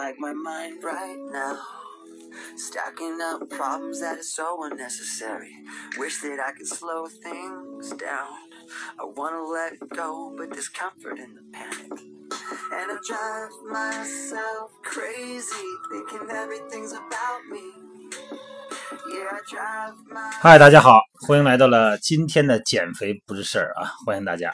[0.00, 1.58] like my mind right now.
[2.56, 5.52] Stacking up problems that are so unnecessary.
[5.98, 8.28] Wish that I could slow things down.
[8.98, 11.92] I wanna let go, but there's comfort in the panic.
[12.72, 17.62] And I drive myself crazy, thinking everything's about me.
[19.08, 23.92] Yeah, I drive my 嗨，大家好，欢迎来到了今天的减肥不是事儿啊！
[24.04, 24.52] 欢迎大家。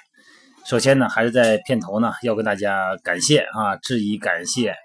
[0.65, 4.77] 首先呢，还是在片头呢，要跟大家感谢啊，致以感谢。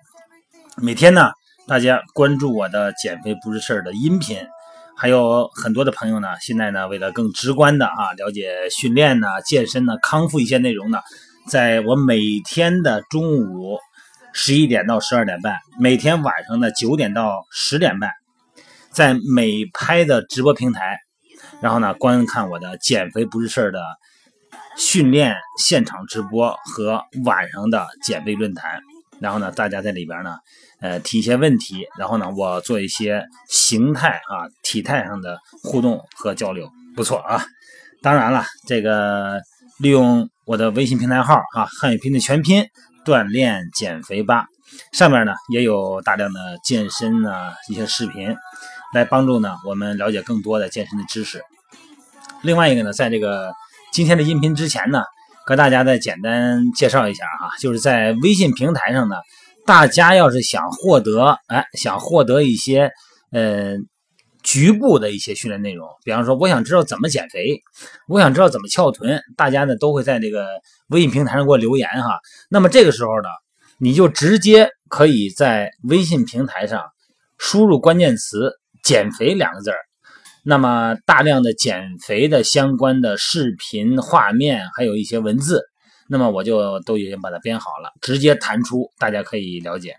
[0.78, 1.32] 每天呢，
[1.66, 4.38] 大家关注我的减肥不是事儿的音频，
[4.96, 10.98] 还有很多的朋友呢，现在呢，为了更直观的啊了解训练呢、健身呢、康复一些内容呢，
[11.46, 13.78] 在我每天的中午
[14.32, 18.10] 十一点到十二点半，每天晚上的九点到十点半，
[18.90, 20.98] 在美拍的直播平台，
[21.60, 23.78] 然后呢，观看我的减肥不是事儿的
[24.78, 28.80] 训练现场直播和晚上的减肥论坛。
[29.22, 30.36] 然后呢，大家在里边呢，
[30.80, 37.44] 呃，提一些问题，然后呢，我做一些形态啊、体态上的互动和交流，不错啊。
[38.02, 39.40] 当然了，这个
[39.78, 42.66] 利用我的微信平台号啊，汉语拼的全拼
[43.04, 44.46] 锻炼减肥吧，
[44.90, 48.34] 上面呢也有大量的健身啊一些视频，
[48.92, 51.40] 来帮助呢我们了解更多的健身的知识。
[52.42, 53.52] 另外一个呢，在这个
[53.92, 55.04] 今天的音频之前呢，
[55.44, 59.16] 和大家再简单介绍一下哈，就是在微信平台上呢，
[59.66, 62.90] 大家要是想获得，哎，想获得一些
[63.32, 63.74] 呃
[64.42, 67.60] 局部的一些训练内容，比方说我想知道怎么减肥，
[68.08, 70.46] 我想知道怎么翘臀，大家呢都会在这个
[70.88, 72.18] 微信平台上给我留言哈。
[72.48, 73.28] 那么这个时候呢，
[73.78, 76.82] 你就直接可以在微信平台上
[77.38, 78.52] 输入关键词
[78.84, 79.76] “减肥”两个字儿。
[80.44, 85.62] 那么大量的减肥的相关的视频画面，还有一些文字，
[86.08, 89.94] 那么我就都已经把它编好了，直接弹出，大家可以了解。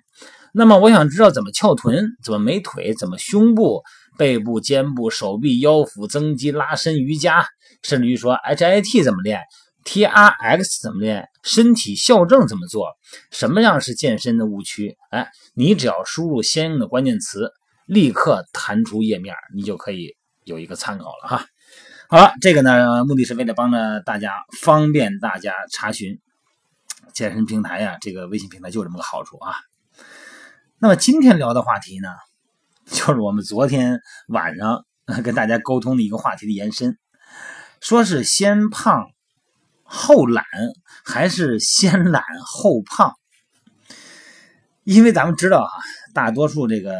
[0.53, 3.81] 那么我想知道怎么翘臀，怎么美腿，怎么胸部、
[4.17, 7.45] 背部、肩部、手臂、腰腹增肌、拉伸、瑜伽，
[7.81, 9.39] 甚至于说 HIT 怎么练
[9.85, 12.89] ，TRX 怎么练，身体校正怎么做，
[13.31, 14.97] 什么样是健身的误区？
[15.09, 17.50] 哎，你只要输入相应的关键词，
[17.88, 20.13] 立刻弹出页面，你就可以。
[20.46, 21.46] 有一个参考了哈，
[22.09, 26.20] 好了，这个呢，目的是为了帮着大家方便大家查询
[27.14, 29.56] 健身平台呀，这个微信平台就这么个好处啊。
[30.80, 32.09] 那么今天聊的话题呢，
[32.86, 34.86] 就是我们昨天晚上
[35.24, 36.98] 跟大家沟通的一个话题的延伸，
[37.80, 39.08] 说是先胖
[39.84, 40.44] 后懒，
[41.06, 43.14] 还是先懒后胖？
[44.84, 45.72] 因为咱们知道啊，
[46.14, 46.94] 大多数这个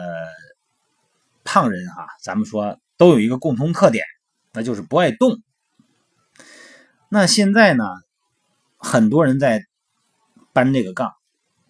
[1.44, 2.80] 胖人哈，咱们说。
[3.04, 4.06] 都有一个共同特点，
[4.54, 5.42] 那就是不爱动。
[7.10, 7.84] 那现在呢，
[8.78, 9.66] 很多人在
[10.54, 11.12] 搬这个杠，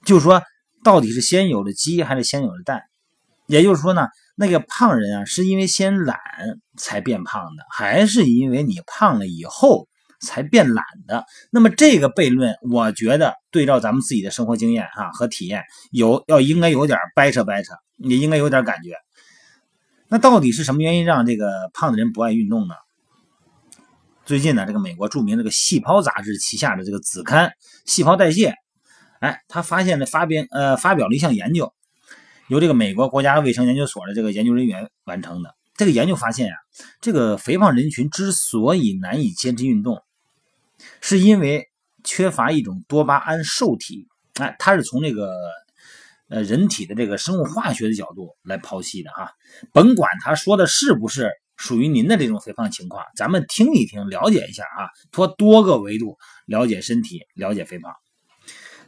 [0.05, 0.43] 就说
[0.83, 2.83] 到底是先有了鸡还是先有了蛋？
[3.47, 6.19] 也就是说呢，那个胖人啊，是因为先懒
[6.77, 9.87] 才变胖的，还是因为你胖了以后
[10.21, 11.25] 才变懒的？
[11.49, 18.93] 那么这个悖论，我觉得对照咱们自己的生活经验啊和体验，有要应该有点掰扯掰扯，也应该有点感觉。
[20.13, 22.75] 那到底是什么原因让这个胖的人不爱运动呢？
[24.25, 27.49] 最近呢，这个美国著名这个《细胞》杂志旗下的这个子刊
[27.85, 28.51] 《细胞代谢》，
[29.21, 31.73] 哎，他发现了发表呃发表了一项研究，
[32.47, 35.55] 由这个美国国家卫生研究所的这个研究人员完成的。
[35.75, 36.57] 这个研究发现啊，
[37.01, 39.99] 这个肥胖人群之所以难以坚持运动，
[41.01, 41.69] 是因为
[42.03, 44.07] 缺乏一种多巴胺受体。
[44.35, 45.33] 哎，他是从这个。
[46.33, 49.31] 呃，人体的这个生物化学的角度来剖析的哈，
[49.71, 56.17] 甭管他说的是不是属于您的这种肥胖情况，咱们听一听，了解一下啊，多多个维度
[56.47, 57.93] 了解身体，了解肥胖。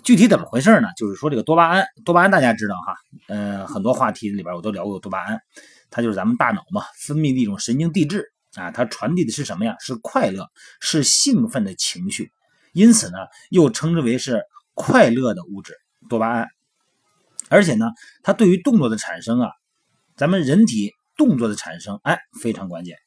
[0.01, 0.88] 具体怎么回事呢？
[0.97, 2.95] 就是说这个多巴胺，多巴胺大家知道哈，
[3.28, 5.39] 呃，很多话题里边我都聊过多巴胺，
[5.91, 9.75] 它就是咱们大脑嘛分泌的一种神经递质啊，它传递的是什么呀？
[9.79, 10.47] 是快乐，
[10.81, 12.31] 是兴奋的情绪，
[12.73, 13.19] 因此呢，
[13.51, 14.41] 又称之为是
[14.73, 15.75] 快乐的物质
[16.09, 16.47] 多巴胺。
[17.50, 17.91] 而且呢，
[18.23, 19.49] 它对于动作的产生啊，
[20.16, 22.97] 咱们人体动作的产生，哎，非常关键。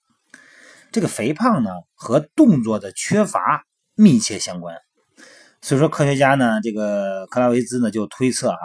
[0.93, 3.65] 这个肥胖呢和动作的缺乏
[3.95, 4.77] 密切相关，
[5.61, 8.59] 所以说科学家呢，这个克拉维兹呢就推测哈，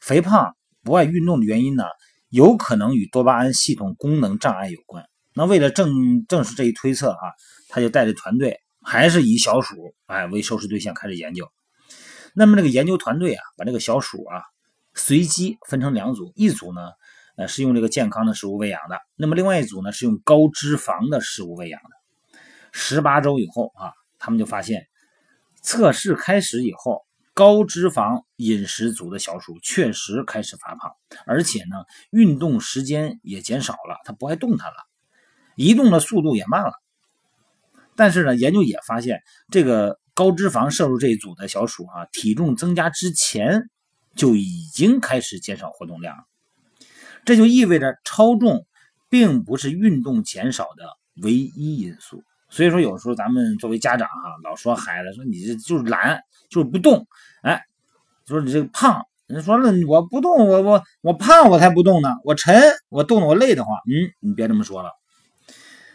[0.00, 1.84] 肥胖不爱运动的原因呢，
[2.28, 5.04] 有可能与多巴胺系统功能障碍有关。
[5.34, 7.32] 那为了证证实这一推测哈，
[7.68, 11.48] 他就带着团队还是以小鼠哎为受试对象开始研究。
[12.34, 14.42] 那么这个研究团队啊，把这个小鼠啊。
[14.94, 16.80] 随机分成两组，一组呢，
[17.36, 21.88] 呃，是用这个健康的食物喂养的，那么另外一组呢，是用高脂肪的食物喂养的。
[22.72, 24.86] 十八周以后啊，他们就发现，
[25.62, 27.02] 测试开始以后，
[27.34, 30.92] 高脂肪饮食组的小鼠确实开始发胖，
[31.26, 34.76] 而且呢，运动时间也减少了，它不爱动弹了，
[35.56, 36.72] 移动的速度也慢了。
[37.94, 43.68] 但是呢，研究也发现，这个高脂肪摄入这一组的小鼠啊，体重增加之前
[44.14, 46.14] 就已经开始减少活动量。
[47.24, 48.66] 这就意味着超重
[49.08, 50.84] 并不是运动减少的
[51.22, 52.22] 唯一因素。
[52.48, 54.14] 所以说，有时候咱们作为家长哈，
[54.44, 56.20] 老说孩子说你这就是懒，
[56.50, 57.06] 就是不动，
[57.42, 57.62] 哎，
[58.26, 62.60] 说你这个胖，人说了我不动，我我我胖我才不动呢，我沉，
[62.90, 64.90] 我动的我累的慌，嗯，你别这么说了。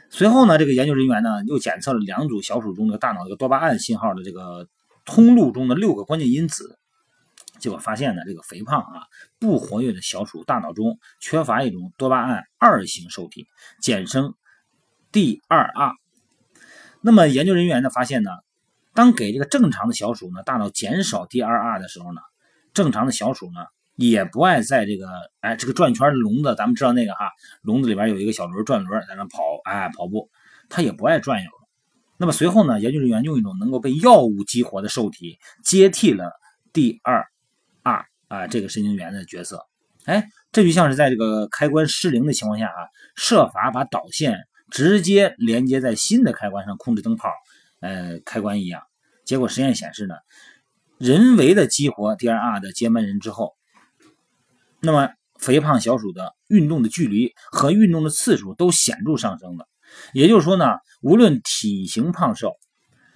[0.09, 4.67] 随后呢，这个研究人员呢又检测了两组小鼠中的大脑这个多巴胺信号的这个
[5.05, 6.79] 通路中的六个关键因子，
[7.59, 9.03] 结果发现呢，这个肥胖啊
[9.39, 13.47] 不活跃的小鼠大脑中缺乏一种多巴胺二型受体，
[13.81, 14.33] 简称
[15.11, 15.93] D2R。
[17.01, 18.31] 那么研究人员呢发现呢，
[18.93, 22.21] 当给这个正常的小鼠呢大脑减少 D2R 的时候呢，
[22.73, 23.65] 正常的小鼠呢。
[23.99, 27.31] 也不爱在这个哎这个转圈笼子，咱们知道那个哈，
[27.63, 30.29] 笼子里边有一个小轮转轮在那跑，哎跑步，
[30.69, 31.49] 它也不爱转悠。
[32.19, 36.31] 那么随后呢，研究人员用一种能够被药物激活的受体接替了
[36.73, 37.25] D2
[38.27, 39.65] 啊这个神经元的角色。
[40.05, 44.39] 哎，这就像是在这个开关失灵的情况下啊，设法把导线
[44.71, 47.29] 直接连接在新的开关上控制灯泡，
[47.81, 48.83] 呃开关一样。
[49.25, 50.15] 结果实验显示呢，
[50.97, 53.55] 人为的激活 D R R 的接班人之后。
[54.79, 55.09] 那么，
[55.39, 59.67] 肥胖小鼠的运动的距离和运动的次数都显著上升了。
[60.13, 60.65] 也就是说呢，
[61.01, 62.53] 无论体型胖瘦，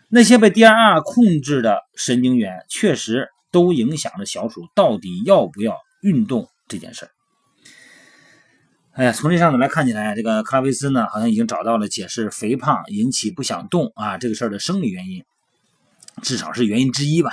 [0.10, 7.12] 那些被 D R R 控制的神经元确实都影响着小鼠到底要不要运动这件事儿。
[8.94, 15.24] 哎呀，从这上面来看起来，这个克拉维斯呢，好像已经找到了解释肥胖引起不想动啊这个事儿的生理原因，
[16.22, 17.32] 至少是原因之一吧。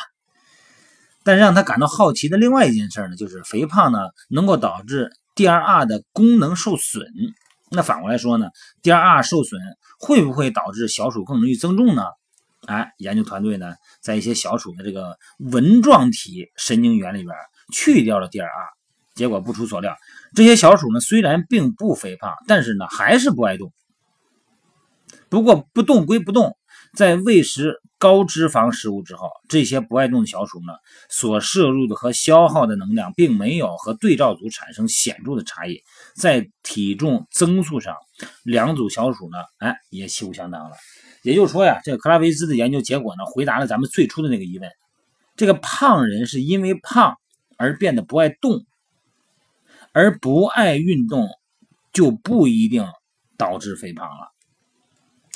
[1.25, 3.99] 但让他感到好奇的另外一件事呢，就是肥胖呢
[4.29, 7.05] 能够导致 D R R 的功能受损。
[7.71, 8.49] 那反过来说呢
[8.83, 9.61] ，D R R 受损
[9.99, 12.05] 会不会导致小鼠更容易增重呢？
[12.69, 17.35] 哎，研究团队呢在一些小鼠的这个纹状体神经元里边
[17.73, 18.47] 去掉了 D2R，
[19.15, 19.97] 结果不出所料，
[20.35, 23.73] 这些小鼠呢虽然并不肥胖，但是呢还是不爱动。
[25.31, 26.55] 不过不动归不动。
[26.97, 30.73] 在喂食高脂肪食物之后，这些不爱动的小鼠呢，
[31.11, 35.83] 所摄入的和消耗的能量并没有和对照组产生显著的差异，
[36.17, 37.95] 在体重增速上，
[38.43, 40.77] 两组小鼠呢，哎，也旗鼓相当了。
[41.23, 44.71] 也就是说呀，这个克拉维兹的研究结果呢，回答了咱们最初的那个疑问：
[45.37, 47.17] 这个胖人是因为胖
[47.57, 48.65] 而变得不爱动，
[49.93, 51.29] 而不爱运动
[51.93, 52.87] 就不一定
[53.37, 54.33] 导致肥胖了。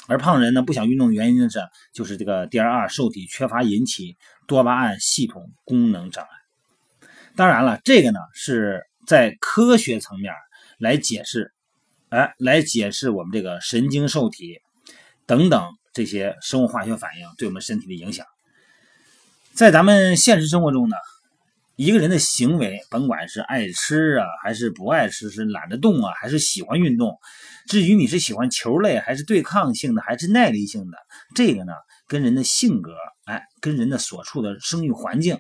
[0.08, 1.61] 而胖人呢不想运动的原因呢是，
[1.93, 6.31] 就是这个 D2R 受体缺乏引起多巴胺系统功能障碍。
[7.37, 10.35] 当然了，这个呢是在科学层面
[10.78, 11.52] 来解释，
[12.08, 14.61] 哎，来解释我们这个神经受体
[15.32, 15.64] 等等
[15.94, 18.26] 这些生物化学反应对我们身体的影响。
[19.55, 20.96] 在咱们现实生活中呢。
[21.76, 27.19] 一个人的行为，甭管是爱吃啊，还是不爱吃，是懒得动啊，还是喜欢运动，
[27.67, 30.99] 至于你是喜欢球类，还是对抗性的，还是耐力性的，
[31.35, 31.73] 这个呢，
[32.06, 32.94] 跟人的性格，
[33.25, 35.38] 哎，跟人的所处的生育环境，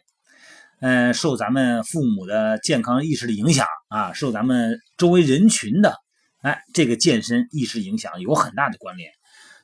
[0.80, 5.94] 嗯，受咱们父母的健康意识的影响啊，受咱们周围人群的，
[6.40, 9.12] 哎，这个健身意识影响有很大的关联。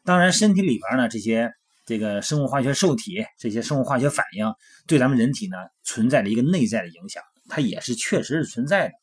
[0.08, 1.52] 当然，身体里边呢，这些。
[1.84, 4.52] 这个生物化学受体，这些生物化学反应
[4.86, 8.94] 对咱们人体呢存在着一个内在的影响，它也是确实是存在的。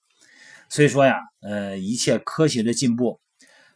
[0.70, 3.20] 所以说呀，呃，一切科学的进步、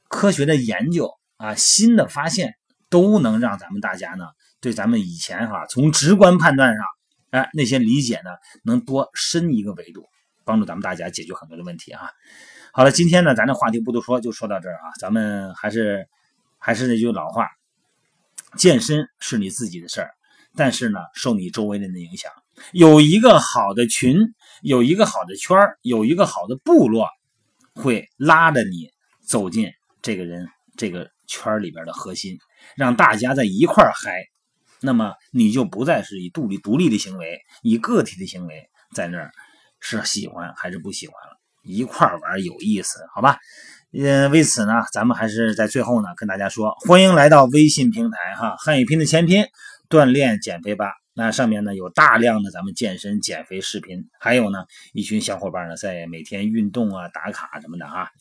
[0.09, 2.53] 科学的研究啊、新的发现，
[2.88, 4.25] 都能让咱们大家呢
[4.62, 6.86] 对咱们以前哈从直观判断上，
[7.31, 8.29] 哎那些理解呢
[8.63, 10.05] 能多深一个维度，
[10.45, 12.12] 帮助咱们大家解决很多的问题啊。
[12.74, 14.93] 好了，今天呢咱这话题不多说，就说到这儿啊。
[15.00, 16.07] 咱们还是
[16.59, 17.47] 还是那句老话。
[18.57, 20.11] 健身是你自己的事儿，
[20.55, 22.31] 但是呢，受你周围人的影响。
[22.73, 24.17] 有一个好的群，
[24.61, 27.07] 有一个好的圈有一个好的部落，
[27.75, 28.89] 会拉着你
[29.21, 32.37] 走进这个人这个圈里边的核心，
[32.75, 34.25] 让大家在一块嗨。
[34.81, 39.31] 那么你就不再是以独立独立的行为，以个体的行为在那儿
[39.79, 41.37] 是喜欢还是不喜欢了？
[41.61, 43.37] 一块玩有意思，好吧？
[43.91, 49.48] 嗯，为此呢，咱们还是在最后呢跟大家说，欢迎来到微信平台哈，汉语拼的全拼
[49.89, 50.91] 锻炼减肥吧。
[51.15, 58.12] 那上面呢有大量的咱们健身减肥视频，还有呢一群小伙伴呢在每天运动啊打卡什么的哈。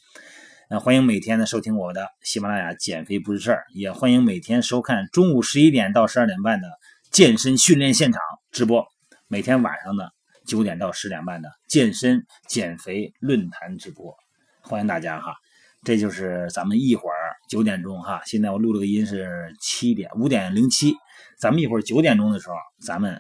[0.71, 6.69] 那欢迎每天呢收听我的喜马拉雅减肥不是事儿，也欢迎每天收看中午十一点到十二点半的
[7.11, 8.87] 健身训练现场直播。
[9.27, 10.05] 每天晚上呢
[10.47, 14.17] 九点到十点半的健身减肥论坛直播，
[14.63, 15.35] 欢迎大家哈。
[15.85, 20.93] 这就是咱们一会儿九点钟哈，现在我录了个音是七点五点零七，
[21.39, 23.19] 咱们一会儿九点钟的时候，咱们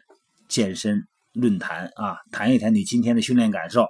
[0.48, 3.86] 健身论坛啊，谈一谈你今天的训练感受，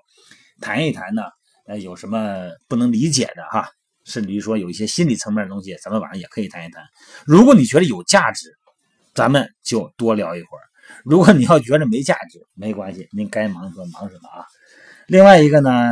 [0.60, 1.22] 谈一谈呢，
[1.66, 3.68] 呃，有什么不能理解的哈，
[4.04, 6.84] 甚至于说有一些心理层面的东西，咱们晚上也可以谈一谈。
[7.26, 8.50] 如果你觉得有价值，
[9.14, 10.62] 咱们就多聊一会儿；
[11.04, 14.44] 如果你要觉得没价值，没关系，您该忙什么忙什么啊。
[15.08, 15.90] 另外一个呢。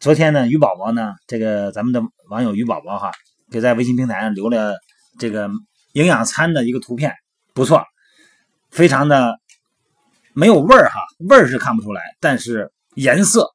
[0.00, 3.10] 昨天呢，于宝宝呢，这个咱们的网友于宝宝哈，
[3.50, 4.76] 给在微信平台上留了
[5.18, 5.50] 这个
[5.92, 7.12] 营养餐的一个图片，
[7.52, 7.84] 不错，
[8.70, 9.40] 非常的
[10.34, 13.52] 没有味儿哈，味儿是看不出来，但是颜色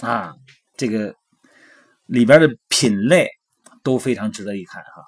[0.00, 0.34] 啊，
[0.76, 1.14] 这个
[2.06, 3.28] 里边的品类
[3.84, 5.04] 都非常值得一看哈。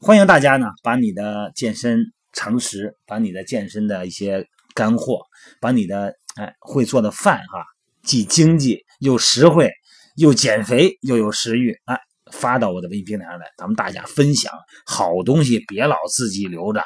[0.00, 2.00] 欢迎大家呢，把你的健身
[2.32, 5.20] 常识，把你的健身的一些干货，
[5.60, 7.64] 把你的哎会做的饭哈，
[8.02, 9.70] 既经济又实惠。
[10.16, 11.98] 又减肥又有食欲，哎，
[12.32, 14.52] 发到我的微信平台上来，咱们大家分享
[14.84, 16.82] 好东西，别老自己留着，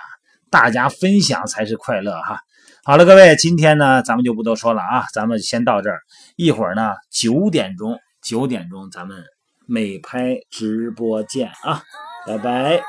[0.51, 2.41] 大家分享才是快乐哈。
[2.83, 6.01] 好了，各位，今天呢，咱们就不多说了啊，咱们先到这儿，
[6.37, 9.23] 一会儿呢，九点钟，九点钟咱们
[9.67, 11.83] 美拍直播见啊，
[12.27, 12.83] 拜拜。